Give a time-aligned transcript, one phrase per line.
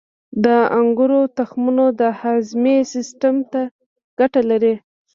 [0.43, 0.45] •د
[0.79, 3.61] انګورو تخمونه د هاضمې سیستم ته
[4.19, 4.75] ګټه لري.